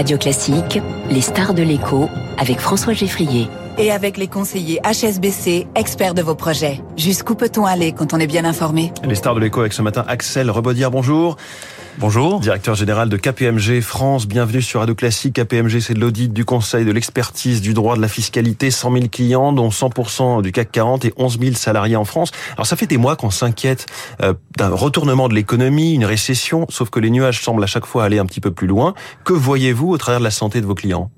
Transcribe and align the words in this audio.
Radio 0.00 0.16
Classique, 0.16 0.80
les 1.10 1.20
stars 1.20 1.52
de 1.52 1.62
l'écho 1.62 2.08
avec 2.40 2.58
François 2.58 2.94
Geffrier. 2.94 3.48
Et 3.78 3.92
avec 3.92 4.16
les 4.16 4.26
conseillers 4.26 4.80
HSBC, 4.82 5.68
experts 5.74 6.14
de 6.14 6.22
vos 6.22 6.34
projets. 6.34 6.80
Jusqu'où 6.96 7.34
peut-on 7.34 7.66
aller 7.66 7.92
quand 7.92 8.12
on 8.14 8.18
est 8.18 8.26
bien 8.26 8.44
informé? 8.44 8.92
Les 9.04 9.14
stars 9.14 9.34
de 9.34 9.40
l'écho 9.40 9.60
avec 9.60 9.72
ce 9.72 9.82
matin 9.82 10.04
Axel 10.08 10.50
Rebaudière, 10.50 10.90
bonjour. 10.90 11.36
Bonjour. 11.98 12.40
Directeur 12.40 12.74
général 12.74 13.10
de 13.10 13.16
KPMG 13.16 13.82
France, 13.82 14.26
bienvenue 14.26 14.62
sur 14.62 14.80
Radio 14.80 14.94
Classique. 14.94 15.34
KPMG, 15.34 15.80
c'est 15.80 15.92
de 15.92 16.00
l'audit, 16.00 16.32
du 16.32 16.46
conseil, 16.46 16.84
de 16.86 16.92
l'expertise, 16.92 17.60
du 17.60 17.74
droit, 17.74 17.94
de 17.94 18.00
la 18.00 18.08
fiscalité, 18.08 18.70
100 18.70 18.92
000 18.92 19.04
clients, 19.08 19.52
dont 19.52 19.68
100% 19.68 20.40
du 20.40 20.50
CAC 20.50 20.72
40 20.72 21.04
et 21.04 21.12
11 21.18 21.38
000 21.40 21.54
salariés 21.56 21.96
en 21.96 22.06
France. 22.06 22.30
Alors 22.54 22.66
ça 22.66 22.76
fait 22.76 22.86
des 22.86 22.96
mois 22.96 23.16
qu'on 23.16 23.30
s'inquiète 23.30 23.86
euh, 24.22 24.32
d'un 24.56 24.70
retournement 24.70 25.28
de 25.28 25.34
l'économie, 25.34 25.92
une 25.94 26.06
récession, 26.06 26.64
sauf 26.70 26.88
que 26.88 27.00
les 27.00 27.10
nuages 27.10 27.42
semblent 27.42 27.62
à 27.62 27.66
chaque 27.66 27.86
fois 27.86 28.04
aller 28.04 28.18
un 28.18 28.26
petit 28.26 28.40
peu 28.40 28.50
plus 28.50 28.66
loin. 28.66 28.94
Que 29.24 29.34
voyez-vous 29.34 29.90
au 29.90 29.98
travers 29.98 30.20
de 30.20 30.24
la 30.24 30.30
santé 30.30 30.62
de 30.62 30.66
vos 30.66 30.74
clients? 30.74 31.10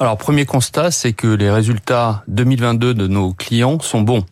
Alors, 0.00 0.18
premier 0.18 0.44
constat, 0.44 0.90
c'est 0.90 1.12
que 1.12 1.28
les 1.28 1.50
résultats 1.50 2.24
2022 2.28 2.94
de 2.94 3.06
nos 3.06 3.32
clients 3.32 3.78
sont 3.80 4.00
bons. 4.00 4.24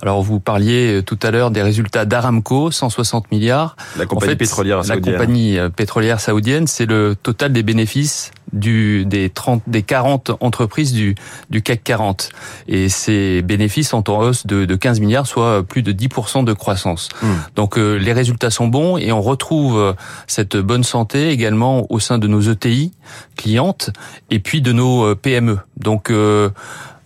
Alors, 0.00 0.22
vous 0.22 0.40
parliez 0.40 0.98
euh, 0.98 1.02
tout 1.02 1.18
à 1.22 1.30
l'heure 1.30 1.50
des 1.50 1.62
résultats 1.62 2.06
d'Aramco, 2.06 2.70
160 2.70 3.30
milliards. 3.30 3.76
La 3.98 4.06
compagnie 4.06 4.36
pétrolière 4.36 4.84
saoudienne. 4.84 5.04
La 5.04 5.18
compagnie 5.18 5.58
euh, 5.58 5.68
pétrolière 5.68 6.20
saoudienne, 6.20 6.66
c'est 6.66 6.86
le 6.86 7.14
total 7.14 7.52
des 7.52 7.62
bénéfices 7.62 8.30
du, 8.52 9.04
des 9.06 9.30
30, 9.30 9.62
des 9.66 9.82
40 9.82 10.32
entreprises 10.40 10.92
du, 10.92 11.14
du 11.50 11.62
CAC 11.62 11.82
40. 11.84 12.30
Et 12.68 12.88
ces 12.88 13.42
bénéfices 13.42 13.90
sont 13.90 14.10
en 14.10 14.20
hausse 14.20 14.46
de, 14.46 14.64
de 14.64 14.76
15 14.76 15.00
milliards, 15.00 15.26
soit 15.26 15.62
plus 15.62 15.82
de 15.82 15.92
10% 15.92 16.44
de 16.44 16.52
croissance. 16.52 17.08
Hmm. 17.22 17.26
Donc 17.56 17.78
euh, 17.78 17.96
les 17.96 18.12
résultats 18.12 18.50
sont 18.50 18.68
bons 18.68 18.98
et 18.98 19.12
on 19.12 19.22
retrouve 19.22 19.78
euh, 19.78 19.92
cette 20.26 20.56
bonne 20.56 20.84
santé 20.84 21.30
également 21.30 21.86
au 21.90 22.00
sein 22.00 22.18
de 22.18 22.26
nos 22.26 22.40
ETI 22.40 22.92
clientes 23.36 23.90
et 24.30 24.38
puis 24.38 24.62
de 24.62 24.72
nos 24.72 25.04
euh, 25.04 25.14
PME. 25.14 25.58
Donc 25.76 26.10
euh, 26.10 26.50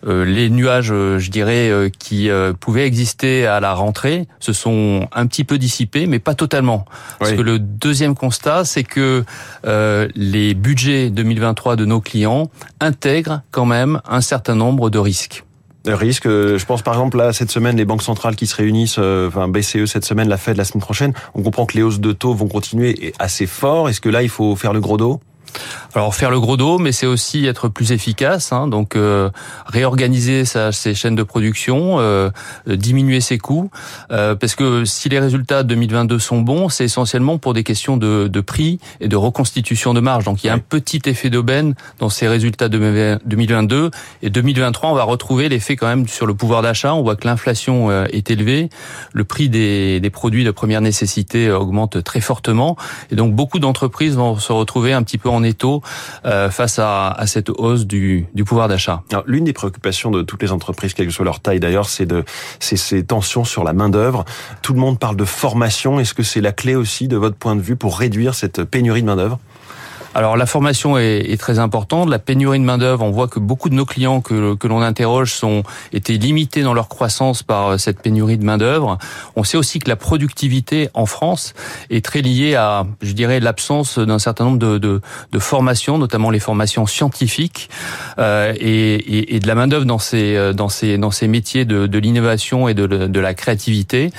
les 0.05 0.49
nuages, 0.49 0.91
euh, 0.91 1.19
je 1.19 1.31
dirais, 1.31 1.69
euh, 1.69 1.89
qui 1.89 2.29
pouvaient 2.59 2.85
exister 2.85 3.45
à 3.45 3.59
la 3.59 3.73
rentrée 3.73 4.27
se 4.39 4.53
sont 4.53 5.07
un 5.11 5.27
petit 5.27 5.43
peu 5.43 5.57
dissipés, 5.57 6.05
mais 6.07 6.19
pas 6.19 6.35
totalement. 6.35 6.85
Parce 7.19 7.33
que 7.33 7.41
le 7.41 7.59
deuxième 7.59 8.15
constat, 8.15 8.65
c'est 8.65 8.83
que 8.83 9.23
les 10.15 10.53
budgets 10.53 11.09
2023 11.09 11.75
de 11.75 11.85
nos 11.85 12.01
clients 12.01 12.49
intègrent 12.79 13.41
quand 13.51 13.65
même 13.65 14.01
un 14.07 14.21
certain 14.21 14.55
nombre 14.55 14.89
de 14.89 14.99
risques 14.99 15.43
risques. 15.85 16.27
Je 16.27 16.65
pense 16.65 16.81
par 16.81 16.95
exemple 16.95 17.15
là 17.15 17.31
cette 17.31 17.49
semaine 17.49 17.77
les 17.77 17.85
banques 17.85 18.03
centrales 18.03 18.35
qui 18.35 18.45
se 18.45 18.57
réunissent, 18.57 18.97
enfin 18.97 19.47
BCE 19.47 19.85
cette 19.85 20.03
semaine, 20.03 20.27
la 20.27 20.35
Fed 20.35 20.57
la 20.57 20.65
semaine 20.65 20.81
prochaine. 20.81 21.13
On 21.33 21.41
comprend 21.43 21.65
que 21.65 21.77
les 21.77 21.81
hausses 21.81 22.01
de 22.01 22.11
taux 22.11 22.33
vont 22.33 22.49
continuer 22.49 23.13
assez 23.19 23.45
fort. 23.45 23.87
Est-ce 23.87 24.01
que 24.01 24.09
là 24.09 24.21
il 24.21 24.27
faut 24.27 24.57
faire 24.57 24.73
le 24.73 24.81
gros 24.81 24.97
dos? 24.97 25.21
Alors 25.95 26.13
faire 26.13 26.29
le 26.29 26.39
gros 26.39 26.57
dos, 26.57 26.77
mais 26.77 26.91
c'est 26.91 27.07
aussi 27.07 27.45
être 27.45 27.69
plus 27.69 27.91
efficace. 27.91 28.51
Hein, 28.51 28.67
donc 28.67 28.95
euh, 28.95 29.29
réorganiser 29.65 30.45
sa, 30.45 30.71
ses 30.71 30.93
chaînes 30.93 31.15
de 31.15 31.23
production, 31.23 31.97
euh, 31.99 32.29
diminuer 32.67 33.21
ses 33.21 33.37
coûts, 33.37 33.71
euh, 34.11 34.35
parce 34.35 34.55
que 34.55 34.85
si 34.85 35.09
les 35.09 35.19
résultats 35.19 35.63
2022 35.63 36.19
sont 36.19 36.41
bons, 36.41 36.69
c'est 36.69 36.85
essentiellement 36.85 37.37
pour 37.37 37.53
des 37.53 37.63
questions 37.63 37.97
de, 37.97 38.27
de, 38.27 38.41
prix 38.41 38.79
et 39.01 39.07
de 39.07 39.15
reconstitution 39.15 39.93
de 39.93 39.99
marge. 39.99 40.25
Donc 40.25 40.43
il 40.43 40.47
y 40.47 40.49
a 40.49 40.53
un 40.53 40.59
petit 40.59 41.01
effet 41.05 41.29
d'aubaine 41.29 41.73
dans 41.99 42.09
ces 42.09 42.27
résultats 42.27 42.69
de 42.69 43.17
2022 43.25 43.91
et 44.21 44.29
2023, 44.29 44.91
on 44.91 44.95
va 44.95 45.03
retrouver 45.03 45.49
l'effet 45.49 45.75
quand 45.75 45.87
même 45.87 46.07
sur 46.07 46.25
le 46.25 46.35
pouvoir 46.35 46.61
d'achat. 46.61 46.93
On 46.93 47.01
voit 47.01 47.15
que 47.15 47.27
l'inflation 47.27 47.91
est 48.05 48.29
élevée, 48.29 48.69
le 49.13 49.23
prix 49.23 49.49
des, 49.49 49.99
des 49.99 50.09
produits 50.09 50.43
de 50.43 50.51
première 50.51 50.81
nécessité 50.81 51.49
augmente 51.51 52.03
très 52.03 52.21
fortement, 52.21 52.77
et 53.11 53.15
donc 53.15 53.33
beaucoup 53.33 53.59
d'entreprises 53.59 54.15
vont 54.15 54.37
se 54.37 54.51
retrouver 54.51 54.93
un 54.93 55.03
petit 55.03 55.17
peu 55.17 55.29
en 55.29 55.36
étau 55.43 55.81
euh, 56.25 56.49
face 56.49 56.79
à, 56.79 57.09
à, 57.09 57.27
cette 57.27 57.49
hausse 57.49 57.85
du, 57.85 58.27
du 58.33 58.43
pouvoir 58.43 58.67
d'achat. 58.67 59.03
L'une 59.25 59.45
des 59.45 59.53
préoccupations 59.53 60.11
de 60.11 60.21
toutes 60.21 60.41
les 60.41 60.51
entreprises, 60.51 60.93
quelle 60.93 61.07
que 61.07 61.13
soit 61.13 61.25
leur 61.25 61.39
taille 61.39 61.59
d'ailleurs, 61.59 61.89
c'est 61.89 62.05
de 62.05 62.23
ces 62.59 63.03
tensions 63.03 63.43
sur 63.43 63.63
la 63.63 63.73
main 63.73 63.89
d'œuvre. 63.89 64.25
Tout 64.61 64.73
le 64.73 64.79
monde 64.79 64.99
parle 64.99 65.15
de 65.15 65.25
formation. 65.25 65.99
Est-ce 65.99 66.13
que 66.13 66.23
c'est 66.23 66.41
la 66.41 66.51
clé 66.51 66.75
aussi, 66.75 67.07
de 67.07 67.17
votre 67.17 67.35
point 67.35 67.55
de 67.55 67.61
vue, 67.61 67.75
pour 67.75 67.97
réduire 67.97 68.35
cette 68.35 68.63
pénurie 68.63 69.01
de 69.01 69.07
main 69.07 69.15
d'œuvre 69.15 69.39
alors 70.17 70.35
la 70.35 70.47
formation 70.47 70.97
est, 70.97 71.29
est, 71.29 71.37
très 71.37 71.59
importante. 71.59 72.09
La 72.09 72.17
pénurie 72.17 72.57
de 72.57 72.63
main 72.63 72.79
d'œuvre, 72.79 73.05
on 73.05 73.11
voit 73.11 73.27
que 73.27 73.39
beaucoup 73.39 73.69
de 73.69 73.75
nos 73.75 73.85
clients 73.85 74.19
que, 74.19 74.55
que 74.55 74.67
l'on 74.67 74.81
interroge 74.81 75.31
sont 75.31 75.61
été 75.93 76.17
limités 76.17 76.63
dans 76.63 76.73
leur 76.73 76.87
croissance 76.87 77.43
par 77.43 77.67
euh, 77.67 77.77
cette 77.77 78.01
pénurie 78.01 78.39
de 78.39 78.43
main 78.43 78.57
d'œuvre. 78.57 78.97
On 79.35 79.43
sait 79.43 79.57
aussi 79.57 79.77
que 79.77 79.87
la 79.87 79.95
productivité 79.95 80.89
en 80.95 81.05
France 81.05 81.53
est 81.91 82.03
très 82.03 82.21
liée 82.21 82.55
à, 82.55 82.87
je 83.03 83.11
dirais, 83.11 83.39
l'absence 83.39 83.99
d'un 83.99 84.17
certain 84.17 84.45
nombre 84.45 84.57
de, 84.57 84.79
de, 84.79 85.01
de, 85.31 85.39
formations, 85.39 85.99
notamment 85.99 86.31
les 86.31 86.39
formations 86.39 86.87
scientifiques 86.87 87.69
euh, 88.17 88.55
et, 88.59 88.95
et, 88.95 89.35
et, 89.35 89.39
de 89.39 89.45
la 89.45 89.53
main 89.53 89.67
d'œuvre 89.67 89.85
dans 89.85 89.99
ces 89.99 90.35
euh, 90.35 90.51
dans 90.51 90.69
ces 90.69 90.97
dans 90.97 91.11
ces 91.11 91.27
métiers 91.27 91.63
de, 91.63 91.85
de 91.85 91.99
l'innovation 91.99 92.67
et 92.67 92.73
de, 92.73 92.87
de, 92.87 93.19
la 93.19 93.35
créativité. 93.35 94.09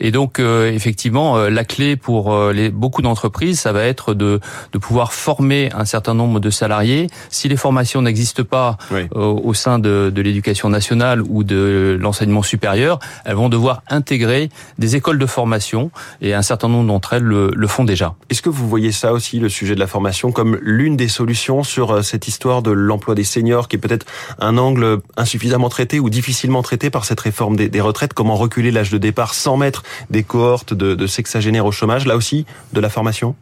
Et 0.00 0.10
donc 0.10 0.38
euh, 0.38 0.70
effectivement, 0.70 1.38
la 1.48 1.64
clé 1.64 1.96
pour 1.96 2.50
les, 2.52 2.68
beaucoup 2.68 3.00
d'entreprises, 3.00 3.60
ça 3.60 3.72
va 3.72 3.84
être 3.84 4.12
de 4.12 4.38
de 4.74 4.78
pouvoir 4.78 5.14
former 5.14 5.45
un 5.52 5.84
certain 5.84 6.14
nombre 6.14 6.40
de 6.40 6.50
salariés. 6.50 7.08
Si 7.30 7.48
les 7.48 7.56
formations 7.56 8.02
n'existent 8.02 8.44
pas 8.44 8.76
euh, 8.92 9.06
au 9.14 9.54
sein 9.54 9.78
de, 9.78 10.12
de 10.14 10.22
l'éducation 10.22 10.68
nationale 10.68 11.22
ou 11.22 11.44
de 11.44 11.96
l'enseignement 12.00 12.42
supérieur, 12.42 12.98
elles 13.24 13.34
vont 13.34 13.48
devoir 13.48 13.82
intégrer 13.88 14.50
des 14.78 14.96
écoles 14.96 15.18
de 15.18 15.26
formation 15.26 15.90
et 16.20 16.34
un 16.34 16.42
certain 16.42 16.68
nombre 16.68 16.86
d'entre 16.88 17.12
elles 17.14 17.22
le, 17.22 17.50
le 17.54 17.66
font 17.66 17.84
déjà. 17.84 18.14
Est-ce 18.30 18.42
que 18.42 18.48
vous 18.48 18.68
voyez 18.68 18.92
ça 18.92 19.12
aussi, 19.12 19.38
le 19.38 19.48
sujet 19.48 19.74
de 19.74 19.80
la 19.80 19.86
formation, 19.86 20.32
comme 20.32 20.58
l'une 20.62 20.96
des 20.96 21.08
solutions 21.08 21.62
sur 21.62 21.90
euh, 21.90 22.02
cette 22.02 22.28
histoire 22.28 22.62
de 22.62 22.70
l'emploi 22.70 23.14
des 23.14 23.24
seniors, 23.24 23.68
qui 23.68 23.76
est 23.76 23.80
peut-être 23.80 24.06
un 24.38 24.58
angle 24.58 25.00
insuffisamment 25.16 25.68
traité 25.68 26.00
ou 26.00 26.10
difficilement 26.10 26.62
traité 26.62 26.90
par 26.90 27.04
cette 27.04 27.20
réforme 27.20 27.56
des, 27.56 27.68
des 27.68 27.80
retraites? 27.80 28.14
Comment 28.14 28.36
reculer 28.36 28.70
l'âge 28.70 28.90
de 28.90 28.98
départ 28.98 29.34
sans 29.34 29.56
mettre 29.56 29.82
des 30.10 30.22
cohortes 30.22 30.74
de, 30.74 30.94
de 30.94 31.06
sexagénaires 31.06 31.66
au 31.66 31.72
chômage? 31.72 32.06
Là 32.06 32.16
aussi, 32.16 32.46
de 32.72 32.80
la 32.80 32.88
formation? 32.88 33.34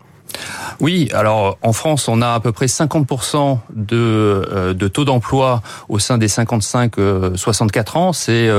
Oui, 0.80 1.08
alors 1.12 1.58
en 1.62 1.72
France, 1.72 2.08
on 2.08 2.22
a 2.22 2.34
à 2.34 2.40
peu 2.40 2.52
près 2.52 2.66
50% 2.66 3.58
de, 3.74 3.96
euh, 3.96 4.74
de 4.74 4.88
taux 4.88 5.04
d'emploi 5.04 5.62
au 5.88 5.98
sein 5.98 6.18
des 6.18 6.28
55-64 6.28 6.98
euh, 6.98 7.98
ans. 7.98 8.12
C'est 8.12 8.50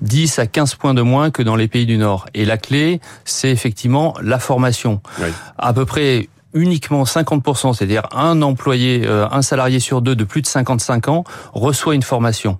10 0.00 0.38
euh, 0.38 0.42
à 0.42 0.46
15 0.46 0.74
points 0.76 0.94
de 0.94 1.02
moins 1.02 1.30
que 1.30 1.42
dans 1.42 1.56
les 1.56 1.68
pays 1.68 1.86
du 1.86 1.98
Nord. 1.98 2.26
Et 2.34 2.44
la 2.44 2.58
clé, 2.58 3.00
c'est 3.24 3.50
effectivement 3.50 4.14
la 4.22 4.38
formation. 4.38 5.00
À 5.58 5.72
peu 5.72 5.84
près 5.84 6.28
uniquement 6.54 7.04
50%, 7.04 7.74
c'est-à-dire 7.74 8.08
un 8.12 8.40
employé, 8.42 9.06
un 9.06 9.42
salarié 9.42 9.80
sur 9.80 10.00
deux 10.00 10.16
de 10.16 10.24
plus 10.24 10.40
de 10.40 10.46
55 10.46 11.08
ans 11.08 11.24
reçoit 11.52 11.94
une 11.94 12.02
formation. 12.02 12.58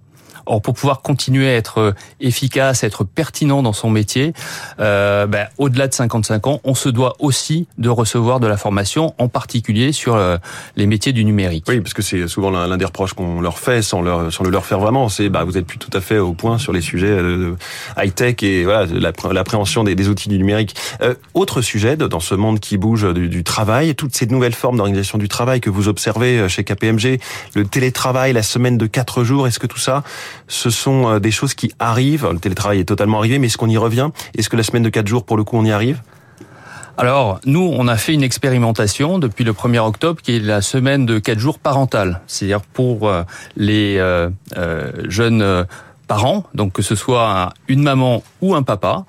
Or, 0.49 0.63
pour 0.63 0.75
pouvoir 0.75 1.03
continuer 1.03 1.49
à 1.49 1.55
être 1.55 1.79
euh, 1.79 1.93
efficace, 2.21 2.83
à 2.83 2.87
être 2.87 3.05
pertinent 3.05 3.63
dans 3.63 3.73
son 3.73 3.91
métier, 3.91 4.33
euh, 4.81 5.27
ben, 5.27 5.47
au-delà 5.59 5.89
de 5.89 5.95
55 5.95 6.47
ans, 6.47 6.61
on 6.65 6.75
se 6.75 6.89
doit 6.89 7.15
aussi 7.19 7.69
de 7.79 7.89
recevoir 7.89 8.41
de 8.41 8.47
la 8.47 8.57
formation, 8.57 9.15
en 9.19 9.29
particulier 9.29 9.93
sur 9.93 10.17
euh, 10.17 10.37
les 10.77 10.87
métiers 10.87 11.13
du 11.13 11.25
numérique. 11.25 11.65
Oui, 11.69 11.81
parce 11.81 11.95
que 11.95 12.03
c'est 12.03 12.27
souvent 12.29 12.51
l'un 12.51 12.77
des 12.77 12.85
reproches 12.85 13.13
qu'on 13.13 13.41
leur 13.41 13.59
fait, 13.59 13.83
sans, 13.83 14.01
le 14.01 14.51
leur 14.51 14.67
faire 14.67 14.79
vraiment, 14.79 15.09
c'est 15.09 15.29
bah, 15.29 15.45
vous 15.45 15.59
êtes 15.59 15.67
plus 15.67 15.79
tout 15.79 15.91
à 15.93 16.01
fait 16.01 16.19
au 16.19 16.33
point 16.33 16.59
sur 16.59 16.73
les 16.73 16.81
sujets 16.81 17.17
de 17.17 17.55
high-tech 17.97 18.43
et 18.43 18.65
voilà 18.65 18.87
l'appréhension 19.33 19.85
des, 19.85 20.09
outils 20.09 20.29
du 20.29 20.39
numérique. 20.39 20.75
Euh, 21.03 21.15
autre 21.35 21.61
sujet 21.61 21.97
dans 21.97 22.21
ce 22.21 22.35
monde 22.35 22.61
qui 22.61 22.77
bouge 22.77 23.13
du, 23.13 23.45
travail, 23.45 23.95
toutes 23.95 24.15
ces 24.15 24.27
nouvelles 24.27 24.55
formes 24.55 24.77
d'organisation 24.77 25.19
du 25.19 25.29
travail 25.29 25.61
que 25.61 25.71
vous 25.71 25.89
observez 25.89 26.39
euh, 26.39 26.49
chez 26.49 26.65
KPMG, 26.65 27.21
le 27.55 27.65
télétravail, 27.65 28.33
la 28.33 28.43
semaine 28.43 28.79
de 28.79 28.87
quatre 28.87 29.25
jours, 29.25 29.47
est-ce 29.47 29.59
que 29.59 29.67
tout 29.67 29.79
ça, 29.79 30.03
ce 30.47 30.71
sont 30.71 31.09
euh, 31.09 31.19
des 31.19 31.31
choses 31.31 31.55
qui 31.55 31.73
arrivent. 31.79 32.29
Le 32.31 32.39
télétravail 32.39 32.81
est 32.81 32.85
totalement 32.85 33.19
arrivé, 33.19 33.39
mais 33.39 33.47
est-ce 33.47 33.59
qu'on 33.59 33.69
y 33.69 33.77
revient? 33.77 34.11
Est-ce 34.37 34.49
que 34.49 34.57
la 34.57 34.63
semaine 34.63 34.83
de 34.83 34.89
4 34.89 35.07
jours, 35.07 35.25
pour 35.25 35.37
le 35.37 35.45
coup, 35.45 35.57
on 35.57 35.65
y 35.65 35.73
arrive? 35.73 36.03
Alors, 36.97 37.41
nous, 37.45 37.73
on 37.77 37.87
a 37.87 37.97
fait 37.97 38.13
une 38.13 38.25
expérimentation 38.25 39.19
depuis 39.19 39.45
le 39.45 39.53
1er 39.53 39.79
octobre 39.79 40.21
qui 40.21 40.37
est 40.37 40.41
la 40.41 40.61
semaine 40.61 41.07
de 41.07 41.19
4 41.19 41.39
jours 41.39 41.59
parentale. 41.59 42.21
C'est-à-dire 42.27 42.61
pour 42.61 43.09
euh, 43.09 43.23
les 43.57 43.99
euh, 43.99 44.31
jeunes 45.09 45.67
parents, 46.09 46.45
donc 46.55 46.73
que 46.73 46.83
ce 46.83 46.97
soit 46.97 47.53
une 47.69 47.83
maman 47.83 48.25
ou 48.41 48.55
un 48.55 48.63
papa, 48.63 49.05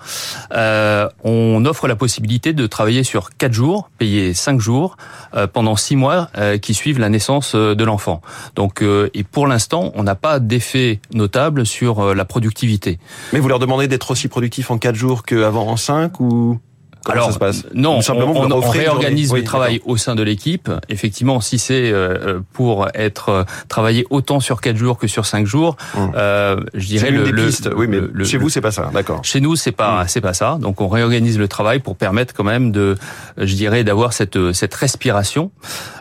euh, 0.53 1.07
on 1.23 1.65
offre 1.65 1.87
la 1.87 1.95
possibilité 1.95 2.53
de 2.53 2.67
travailler 2.67 3.03
sur 3.03 3.29
quatre 3.37 3.53
jours, 3.53 3.89
payer 3.97 4.33
cinq 4.33 4.59
jours 4.59 4.97
euh, 5.35 5.47
pendant 5.47 5.75
six 5.75 5.95
mois 5.95 6.29
euh, 6.37 6.57
qui 6.57 6.73
suivent 6.73 6.99
la 6.99 7.09
naissance 7.09 7.53
euh, 7.55 7.75
de 7.75 7.83
l'enfant. 7.83 8.21
Donc, 8.55 8.81
euh, 8.81 9.09
et 9.13 9.23
pour 9.23 9.47
l'instant, 9.47 9.91
on 9.95 10.03
n'a 10.03 10.15
pas 10.15 10.39
d'effet 10.39 10.99
notable 11.13 11.65
sur 11.65 12.13
la 12.13 12.25
productivité. 12.25 12.99
Mais 13.33 13.39
vous 13.39 13.47
leur 13.47 13.59
demandez 13.59 13.87
d'être 13.87 14.11
aussi 14.11 14.27
productifs 14.27 14.71
en 14.71 14.77
quatre 14.77 14.95
jours 14.95 15.23
qu'avant 15.23 15.67
en 15.67 15.77
cinq 15.77 16.19
ou? 16.19 16.59
Comment 17.03 17.13
Alors, 17.15 17.27
ça 17.27 17.33
se 17.33 17.39
passe 17.39 17.65
Non, 17.73 18.01
simplement, 18.01 18.33
on, 18.35 18.59
réorganise 18.59 19.33
le 19.33 19.43
travail 19.43 19.81
au 19.85 19.95
sein 19.97 20.15
de 20.15 20.21
l'équipe. 20.23 20.69
Effectivement, 20.89 21.39
si 21.39 21.57
c'est 21.57 21.91
euh, 21.91 22.39
pour 22.53 22.87
être 22.93 23.29
euh, 23.29 23.43
travaillé 23.69 24.05
autant 24.09 24.39
sur 24.41 24.59
quatre 24.59 24.75
jours 24.75 24.97
que 24.97 25.07
sur 25.07 25.25
cinq 25.25 25.45
jours, 25.47 25.77
Hum. 25.95 26.11
euh, 26.15 26.57
je 26.73 26.85
dirais 26.87 27.11
le, 27.11 27.23
des 27.23 27.31
le- 27.31 27.45
pistes. 27.45 27.69
Oui, 27.75 27.87
mais 27.87 27.99
le- 28.11 28.23
chez 28.25 28.37
vous, 28.37 28.49
c'est 28.49 28.61
pas 28.61 28.71
ça. 28.71 28.89
D'accord. 28.93 29.21
Chez 29.23 29.39
nous, 29.41 29.55
c'est 29.55 29.71
pas 29.71 30.05
c'est 30.07 30.21
pas 30.21 30.33
ça. 30.33 30.57
Donc 30.61 30.81
on 30.81 30.87
réorganise 30.89 31.37
le 31.39 31.47
travail 31.47 31.79
pour 31.79 31.95
permettre 31.95 32.33
quand 32.33 32.43
même 32.43 32.71
de, 32.71 32.97
je 33.37 33.55
dirais, 33.55 33.83
d'avoir 33.83 34.11
cette 34.13 34.51
cette 34.53 34.73
respiration. 34.75 35.51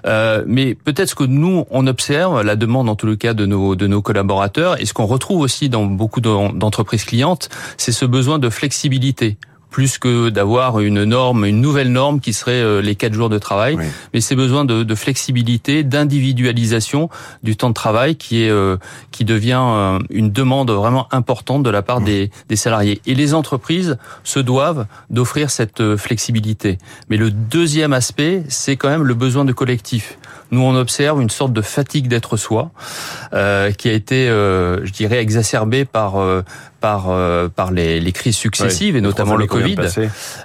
Euh, 0.06 0.42
mais 0.46 0.74
peut-être 0.74 1.10
ce 1.10 1.14
que 1.14 1.24
nous 1.24 1.64
on 1.70 1.86
observe, 1.86 2.42
la 2.42 2.56
demande 2.56 2.88
en 2.88 2.96
tout 2.96 3.06
le 3.06 3.16
cas 3.16 3.34
de 3.34 3.46
nos 3.46 3.76
de 3.76 3.86
nos 3.86 4.02
collaborateurs, 4.02 4.80
et 4.80 4.84
ce 4.86 4.92
qu'on 4.94 5.06
retrouve 5.06 5.40
aussi 5.40 5.68
dans 5.68 5.84
beaucoup 5.86 6.20
d'en- 6.20 6.52
d'entreprises 6.52 7.04
clientes, 7.04 7.48
c'est 7.76 7.92
ce 7.92 8.04
besoin 8.04 8.38
de 8.38 8.50
flexibilité 8.50 9.36
plus 9.70 9.98
que 9.98 10.30
d'avoir 10.30 10.80
une 10.80 11.04
norme, 11.04 11.44
une 11.44 11.60
nouvelle 11.60 11.92
norme 11.92 12.20
qui 12.20 12.32
serait 12.32 12.52
euh, 12.62 12.80
les 12.80 12.94
quatre 12.94 13.12
jours 13.12 13.28
de 13.28 13.38
travail, 13.38 13.76
Oui. 13.76 13.84
mais 14.14 14.20
c'est 14.20 14.36
besoin 14.36 14.64
de, 14.64 14.82
de 14.82 14.94
flexibilité, 14.94 15.84
d'individualisation 15.84 17.08
du 17.42 17.56
temps 17.56 17.68
de 17.68 17.74
travail 17.74 18.16
qui 18.16 18.42
est 18.44 18.50
euh, 18.50 18.76
qui 19.10 19.24
devient 19.24 19.60
euh, 19.62 19.98
une 20.10 20.30
demande 20.30 20.70
vraiment 20.70 21.06
importante 21.12 21.62
de 21.62 21.70
la 21.70 21.82
part 21.82 22.00
des, 22.00 22.30
des 22.48 22.56
salariés. 22.56 23.00
Et 23.06 23.14
les 23.14 23.34
entreprises 23.34 23.98
se 24.24 24.40
doivent 24.40 24.86
d'offrir 25.10 25.50
cette 25.50 25.80
euh, 25.80 25.96
flexibilité. 25.96 26.78
Mais 27.08 27.16
le 27.16 27.30
deuxième 27.30 27.92
aspect, 27.92 28.42
c'est 28.48 28.76
quand 28.76 28.88
même 28.88 29.04
le 29.04 29.14
besoin 29.14 29.44
de 29.44 29.52
collectif. 29.52 30.18
Nous, 30.50 30.62
on 30.62 30.74
observe 30.76 31.20
une 31.20 31.28
sorte 31.28 31.52
de 31.52 31.60
fatigue 31.60 32.08
d'être 32.08 32.38
soi 32.38 32.70
euh, 33.34 33.70
qui 33.70 33.90
a 33.90 33.92
été, 33.92 34.28
euh, 34.30 34.84
je 34.86 34.92
dirais, 34.92 35.18
exacerbée 35.18 35.84
par 35.84 36.16
euh, 36.16 36.42
par 36.80 37.06
euh, 37.10 37.48
par 37.48 37.70
les, 37.72 38.00
les 38.00 38.12
crises 38.12 38.36
successives 38.36 38.96
et 38.96 39.00
notamment 39.00 39.36
le 39.36 39.46
Covid. 39.46 39.76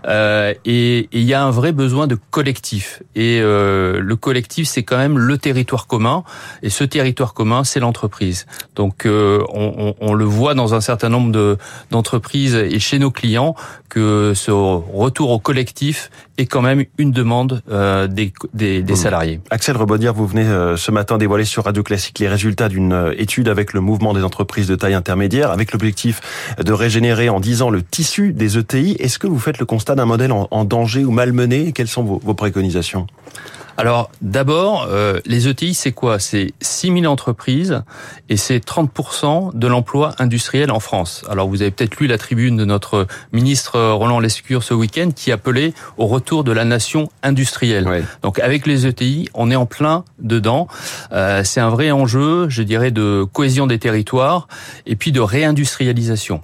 Euh, 0.08 0.54
et 0.66 1.10
il 1.12 1.22
y 1.24 1.34
a 1.34 1.44
un 1.44 1.52
vrai 1.52 1.72
besoin 1.72 2.08
de 2.08 2.18
collectif. 2.32 3.02
Et 3.16 3.40
euh, 3.42 4.00
le 4.00 4.16
collectif, 4.16 4.68
c'est 4.68 4.84
quand 4.84 4.98
même 4.98 5.18
le 5.18 5.38
territoire 5.38 5.88
commun. 5.88 6.24
Et 6.62 6.70
ce 6.70 6.84
territoire 6.84 7.34
commun, 7.34 7.64
c'est 7.64 7.80
l'entreprise. 7.80 8.46
Donc, 8.76 9.06
euh, 9.06 9.44
on, 9.54 9.74
on- 9.78 9.96
on 10.02 10.14
le 10.14 10.26
voit 10.26 10.54
dans 10.56 10.74
un 10.74 10.82
certain 10.82 11.10
nombre 11.10 11.32
de 11.32 11.58
d'entreprises 11.92 12.56
et 12.56 12.80
chez 12.80 13.00
nos 13.00 13.12
clients 13.12 13.56
que 13.90 14.34
ce 14.36 14.50
retour 14.52 15.30
au 15.30 15.40
collectif 15.40 16.10
est 16.40 16.48
quand 16.48 16.62
même 16.64 16.84
une 16.98 17.12
demande 17.12 17.62
euh, 17.72 18.08
des, 18.08 18.34
des, 18.54 18.82
des 18.82 18.94
Mmh. 18.94 18.96
salariés. 18.96 19.40
Axel 19.52 19.78
Rebaudière, 19.78 20.14
vous 20.14 20.26
venez 20.26 20.46
euh, 20.46 20.78
ce 20.78 20.90
matin 20.92 21.18
dévoiler 21.20 21.46
sur 21.46 21.66
Radio 21.66 21.84
Classique 21.84 22.18
les 22.20 22.28
résultats 22.28 22.70
d'une 22.70 23.14
étude 23.18 23.50
avec 23.50 23.74
le 23.74 23.82
mouvement 23.82 24.14
des 24.14 24.24
entreprises 24.24 24.68
de 24.68 24.76
taille 24.76 24.94
intermédiaire, 24.96 25.52
avec 25.52 25.72
l'objectif 25.74 26.22
de 26.64 26.74
régénérer 26.74 27.30
en 27.30 27.40
10 27.40 27.62
ans 27.62 27.70
le 27.70 27.82
tissu 27.82 28.34
des 28.34 28.58
ETI. 28.58 28.96
Est-ce 29.00 29.20
que 29.20 29.28
vous 29.28 29.40
faites 29.40 29.60
le 29.60 29.66
constat 29.66 29.96
d'un 29.96 30.06
modèle 30.06 30.32
en, 30.32 30.66
danger 30.66 31.06
ou 31.06 31.12
malmené? 31.12 31.72
Quelles 31.72 31.88
sont 31.88 32.04
vos 32.04 32.34
préconisations? 32.34 33.08
Alors 33.78 34.12
d'abord, 34.22 34.88
euh, 34.90 35.20
les 35.26 35.48
ETI, 35.48 35.74
c'est 35.74 35.92
quoi? 35.92 36.20
C'est 36.20 36.54
6000 36.62 37.08
entreprises 37.08 37.82
et 38.30 38.38
c'est 38.38 38.64
30% 38.64 39.58
de 39.58 39.68
l'emploi 39.68 40.14
industriel 40.20 40.72
en 40.72 40.80
France. 40.80 41.24
Alors 41.30 41.48
vous 41.48 41.62
avez 41.62 41.72
peut-être 41.72 42.00
lu 42.00 42.08
la 42.08 42.18
tribune 42.18 42.56
de 42.56 42.66
notre 42.66 43.08
ministre 43.32 43.80
Roland 43.80 44.20
Lescure 44.20 44.64
ce 44.64 44.74
week-end 44.74 45.10
qui 45.16 45.32
appelait 45.32 45.74
au 45.98 46.06
retour 46.08 46.44
de 46.44 46.52
la 46.52 46.66
nation 46.66 47.10
industrielle. 47.24 47.88
Ouais. 47.88 48.04
Donc 48.22 48.40
avec 48.40 48.68
les 48.68 48.86
ETI, 48.86 49.30
on 49.34 49.50
est 49.50 49.56
en 49.56 49.66
plein 49.66 50.06
dedans. 50.20 50.68
Euh, 51.12 51.44
c'est 51.44 51.62
un 51.62 51.70
vrai 51.70 51.92
enjeu, 51.92 52.50
je 52.50 52.62
dirais, 52.62 52.92
de 52.92 53.26
cohésion 53.32 53.66
des 53.66 53.80
territoires 53.80 54.48
et 54.86 54.96
puis 54.96 55.12
de 55.12 55.20
réindustrialisation. 55.20 56.42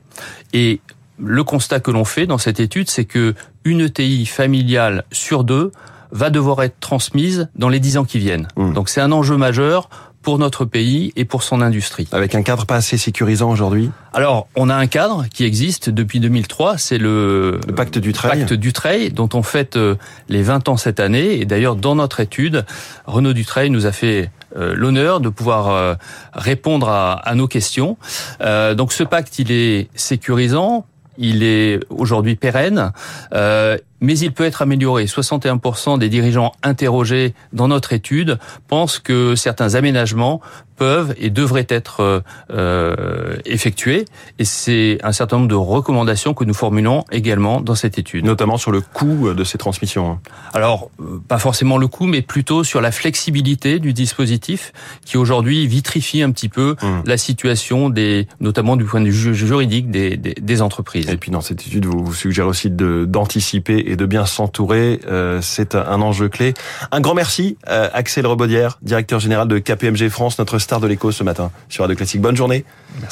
Et 0.53 0.81
le 1.21 1.43
constat 1.43 1.79
que 1.79 1.91
l'on 1.91 2.05
fait 2.05 2.25
dans 2.25 2.37
cette 2.37 2.59
étude, 2.59 2.89
c'est 2.89 3.05
que 3.05 3.35
une 3.65 3.81
ETI 3.81 4.25
familiale 4.25 5.03
sur 5.11 5.43
deux 5.43 5.71
va 6.11 6.29
devoir 6.29 6.63
être 6.63 6.79
transmise 6.79 7.50
dans 7.56 7.69
les 7.69 7.79
dix 7.79 7.97
ans 7.97 8.06
qui 8.06 8.19
viennent. 8.19 8.47
Mmh. 8.56 8.73
Donc 8.73 8.89
c'est 8.89 9.01
un 9.01 9.11
enjeu 9.11 9.38
majeur 9.38 9.89
pour 10.21 10.38
notre 10.38 10.65
pays 10.65 11.13
et 11.15 11.25
pour 11.25 11.44
son 11.44 11.61
industrie. 11.61 12.07
Avec 12.11 12.35
un 12.35 12.44
cadre 12.44 12.65
pas 12.65 12.75
assez 12.75 12.97
sécurisant 12.97 13.50
aujourd'hui? 13.50 13.89
Alors, 14.13 14.47
on 14.56 14.69
a 14.69 14.75
un 14.75 14.88
cadre 14.88 15.25
qui 15.33 15.45
existe 15.45 15.89
depuis 15.89 16.19
2003, 16.19 16.77
c'est 16.77 16.97
le, 16.97 17.59
Le 17.65 17.73
pacte 17.73 17.97
du 17.97 18.11
trail 18.11 18.41
pacte 18.41 18.53
Dutreil, 18.53 19.11
dont 19.11 19.29
on 19.33 19.44
fête 19.44 19.77
euh, 19.77 19.95
les 20.27 20.44
20 20.44 20.67
ans 20.69 20.77
cette 20.77 21.00
année. 21.00 21.39
Et 21.39 21.45
d'ailleurs, 21.45 21.75
dans 21.75 21.95
notre 21.95 22.19
étude, 22.19 22.65
Renaud 23.05 23.33
Dutreil 23.33 23.69
nous 23.69 23.85
a 23.85 23.91
fait 23.91 24.29
euh, 24.57 24.73
l'honneur 24.75 25.21
de 25.21 25.29
pouvoir 25.29 25.69
euh, 25.69 25.95
répondre 26.33 26.89
à, 26.89 27.13
à 27.13 27.35
nos 27.35 27.47
questions. 27.47 27.97
Euh, 28.41 28.75
donc, 28.75 28.91
ce 28.91 29.03
pacte, 29.03 29.39
il 29.39 29.51
est 29.51 29.89
sécurisant. 29.95 30.85
Il 31.21 31.44
est 31.44 31.81
aujourd'hui 31.89 32.38
pérenne, 32.38 32.94
euh, 33.33 33.77
mais 34.01 34.18
il 34.18 34.31
peut 34.31 34.44
être 34.46 34.62
amélioré. 34.62 35.06
61% 35.06 35.98
des 36.00 36.10
dirigeants 36.10 36.51
interrogés 36.63 37.34
dans 37.54 37.68
notre 37.68 37.94
étude 37.94 38.38
pensent 38.68 39.00
que 39.00 39.36
certains 39.36 39.75
aménagements 39.75 40.42
peuvent 40.78 41.13
et 41.18 41.30
devraient 41.30 41.68
être 41.68 42.00
euh, 42.00 42.22
euh, 42.54 43.36
effectués. 43.46 44.06
Et 44.40 44.46
c'est 44.46 44.98
un 45.04 45.12
certain 45.12 45.36
nombre 45.38 45.50
de 45.50 45.56
recommandations 45.56 46.34
que 46.34 46.46
nous 46.46 46.54
formulons 46.54 47.04
également 47.12 47.60
dans 47.60 47.75
cette 47.75 47.98
étude. 48.00 48.24
notamment 48.24 48.56
sur 48.57 48.72
le 48.72 48.80
coût 48.80 49.34
de 49.34 49.44
ces 49.44 49.57
transmissions. 49.57 50.19
Alors, 50.54 50.90
euh, 51.01 51.19
pas 51.28 51.38
forcément 51.38 51.78
le 51.78 51.88
coût, 51.88 52.06
mais 52.06 52.22
plutôt 52.22 52.63
sur 52.63 52.80
la 52.80 52.92
flexibilité 52.92 53.80
du 53.80 53.92
dispositif 53.92 54.72
qui 55.06 55.18
aujourd'hui 55.18 55.68
vitrifie 55.68 56.22
un 56.22 56.31
petit 56.31 56.48
peu 56.50 56.75
Hum. 56.81 57.01
la 57.06 57.18
situation 57.18 57.90
des, 57.90 58.28
notamment 58.40 58.75
du 58.78 58.86
point 58.86 59.01
de 59.01 59.07
vue 59.07 59.34
ju- 59.34 59.36
juridique 59.36 59.92
des, 59.92 60.16
des, 60.18 60.34
des 60.36 60.62
entreprises. 60.62 61.10
Et 61.10 61.18
puis 61.18 61.31
dans 61.31 61.42
cette 61.42 61.66
étude, 61.66 61.86
vous, 61.88 62.06
vous 62.06 62.13
suggérez 62.13 62.48
aussi 62.48 62.69
d'anticiper 62.69 63.88
et 63.89 63.95
de 63.95 64.06
bien 64.06 64.25
s'entourer. 64.25 65.00
Euh, 65.07 65.39
c'est 65.41 65.75
un, 65.75 66.01
enjeu 66.01 66.30
clé. 66.30 66.53
Un 66.91 67.01
grand 67.01 67.15
merci, 67.15 67.57
euh, 67.68 67.89
Axel 67.94 68.25
Rebaudière, 68.25 68.77
directeur 68.81 69.19
général 69.19 69.47
de 69.47 69.57
KPMG 69.57 70.09
France, 70.09 70.38
notre 70.39 70.59
star 70.59 70.80
de 70.80 70.88
l'écho 70.88 71.12
ce 71.12 71.24
matin 71.24 71.51
sur 71.68 71.83
Radio 71.83 71.97
Classique. 71.97 72.21
Bonne 72.21 72.38
journée. 72.38 72.63
Merci. 72.94 73.07